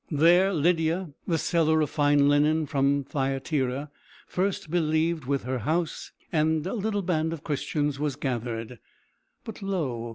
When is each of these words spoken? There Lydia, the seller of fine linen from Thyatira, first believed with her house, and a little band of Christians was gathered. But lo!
There 0.09 0.51
Lydia, 0.51 1.11
the 1.27 1.37
seller 1.37 1.79
of 1.81 1.91
fine 1.91 2.27
linen 2.27 2.65
from 2.65 3.03
Thyatira, 3.03 3.91
first 4.25 4.71
believed 4.71 5.25
with 5.25 5.43
her 5.43 5.59
house, 5.59 6.11
and 6.31 6.65
a 6.65 6.73
little 6.73 7.03
band 7.03 7.33
of 7.33 7.43
Christians 7.43 7.99
was 7.99 8.15
gathered. 8.15 8.79
But 9.43 9.61
lo! 9.61 10.09